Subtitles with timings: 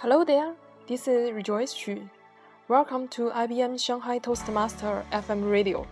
[0.00, 0.52] Hello there,
[0.86, 2.10] this is Rejoice Xu.
[2.68, 5.86] Welcome to IBM Shanghai Toastmaster FM radio.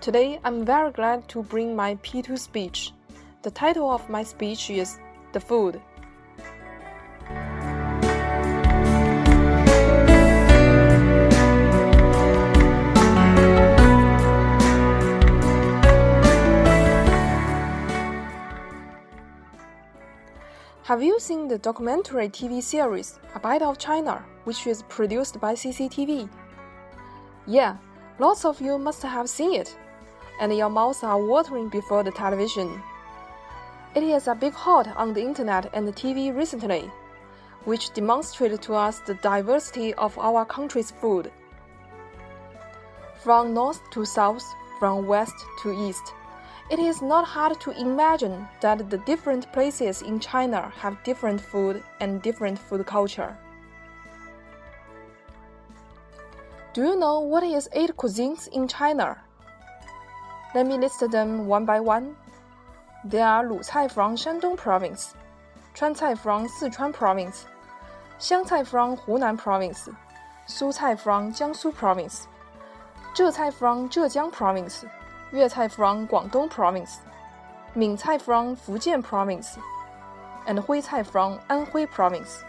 [0.00, 2.92] Today I'm very glad to bring my P2 speech.
[3.42, 4.98] The title of my speech is
[5.34, 5.78] The Food.
[20.86, 25.52] Have you seen the documentary TV series A Bite of China, which is produced by
[25.54, 26.28] CCTV?
[27.44, 27.78] Yeah,
[28.20, 29.76] lots of you must have seen it,
[30.40, 32.80] and your mouths are watering before the television.
[33.96, 36.88] It is a big hot on the internet and the TV recently,
[37.64, 41.32] which demonstrated to us the diversity of our country's food.
[43.24, 44.44] From north to south,
[44.78, 45.34] from west
[45.64, 46.14] to east,
[46.68, 51.82] it is not hard to imagine that the different places in China have different food
[52.00, 53.36] and different food culture.
[56.74, 59.16] Do you know what is eight cuisines in China?
[60.54, 62.16] Let me list them one by one.
[63.04, 65.14] There are Lu Cai from Shandong Province,
[65.74, 67.46] Chuan Cai from Sichuan Province,
[68.18, 69.88] Xiang Cai from Hunan Province,
[70.46, 72.26] Su Cai from Jiangsu Province,
[73.14, 74.84] Zhe Cai from Zhejiang Province,
[75.32, 76.98] Yue Cai from Guangdong Province,
[77.74, 79.58] Ming from Fujian Province,
[80.46, 82.44] and Hui from Anhui Province.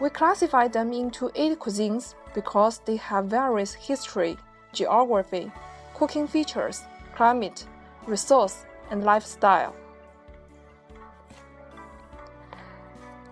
[0.00, 4.38] We classify them into eight cuisines because they have various history,
[4.72, 5.50] geography,
[5.94, 6.82] cooking features,
[7.16, 7.66] climate,
[8.06, 9.74] resource, and lifestyle.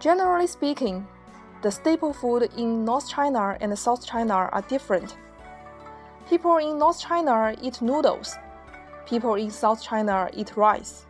[0.00, 1.06] Generally speaking,
[1.62, 5.16] the staple food in North China and South China are different
[6.30, 8.36] People in North China eat noodles.
[9.04, 11.04] People in South China eat rice.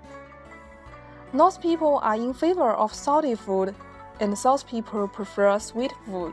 [1.35, 3.75] North people are in favor of salty food,
[4.19, 6.33] and South people prefer sweet food.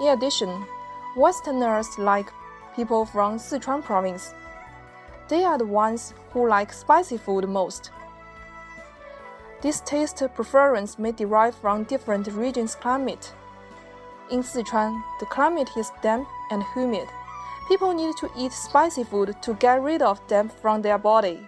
[0.00, 0.64] In addition,
[1.16, 2.30] Westerners like
[2.76, 4.32] people from Sichuan province.
[5.28, 7.90] They are the ones who like spicy food most.
[9.60, 13.34] This taste preference may derive from different regions' climate.
[14.30, 17.08] In Sichuan, the climate is damp and humid.
[17.70, 21.38] People need to eat spicy food to get rid of them from their body.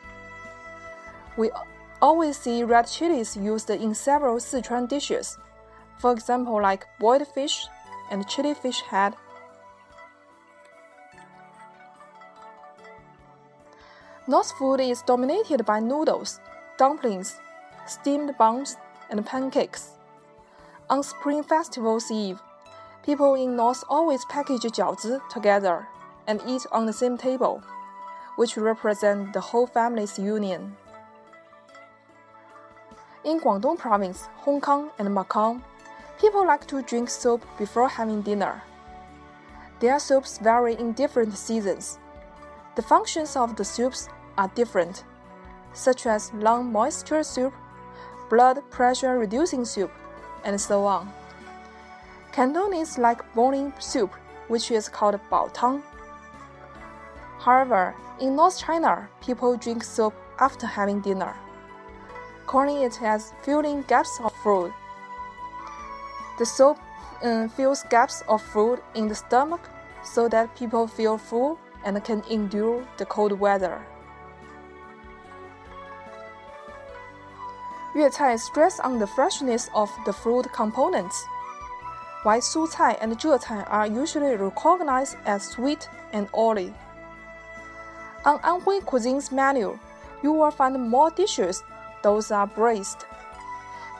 [1.36, 1.50] We
[2.00, 5.36] always see red chilies used in several Sichuan dishes,
[5.98, 7.66] for example, like boiled fish
[8.08, 9.16] and chili fish head.
[14.28, 16.38] North food is dominated by noodles,
[16.78, 17.34] dumplings,
[17.88, 18.76] steamed buns,
[19.10, 19.98] and pancakes.
[20.88, 22.38] On Spring Festival's Eve,
[23.04, 25.88] people in North always package jiaozi together
[26.26, 27.62] and eat on the same table,
[28.36, 30.76] which represent the whole family's union.
[33.24, 35.62] In Guangdong province, Hong Kong, and Macau,
[36.20, 38.62] people like to drink soup before having dinner.
[39.80, 41.98] Their soups vary in different seasons.
[42.76, 45.04] The functions of the soups are different,
[45.72, 47.52] such as lung moisture soup,
[48.30, 49.90] blood pressure reducing soup,
[50.44, 51.12] and so on.
[52.32, 54.12] Cantonese like boiling soup,
[54.48, 55.82] which is called bao tang.
[57.44, 61.34] However, in North China, people drink soup after having dinner,
[62.46, 64.72] calling it as filling gaps of food.
[66.38, 66.78] The soup
[67.22, 69.68] um, fills gaps of food in the stomach
[70.04, 73.84] so that people feel full and can endure the cold weather.
[77.96, 81.24] Yue cai stress on the freshness of the fruit components,
[82.22, 86.72] while su cai and zhe cai are usually recognized as sweet and oily.
[88.24, 89.78] On Anhui Cuisine's menu,
[90.22, 91.64] you will find more dishes.
[92.02, 93.04] Those are braised.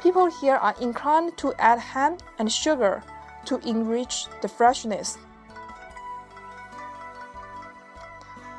[0.00, 3.02] People here are inclined to add ham and sugar
[3.46, 5.18] to enrich the freshness.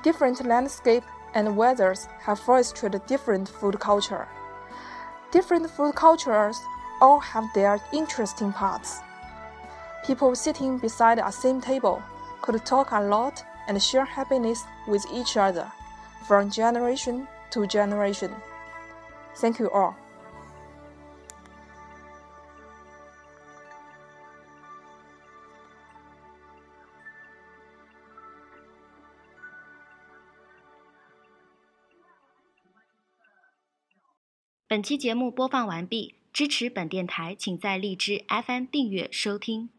[0.03, 1.03] Different landscape
[1.33, 4.27] and weathers have fostered different food culture.
[5.31, 6.59] Different food cultures
[7.01, 8.99] all have their interesting parts.
[10.05, 12.03] People sitting beside a same table
[12.41, 15.70] could talk a lot and share happiness with each other
[16.26, 18.30] from generation to generation.
[19.36, 19.94] Thank you all.
[34.70, 39.70] 本期节目播放完毕，支持本电台，请在荔枝 FM 订阅收听。